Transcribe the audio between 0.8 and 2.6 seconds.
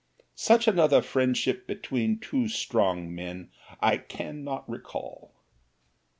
friendship between two